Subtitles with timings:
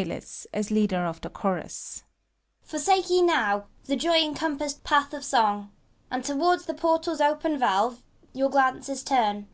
[0.00, 2.04] PANTHALIS (as LEADER OP THE ChOBUS).
[2.62, 5.72] Forsake ye now the joy encompassed path of Song,
[6.08, 9.48] And toward's the portal's open valves your glances turn!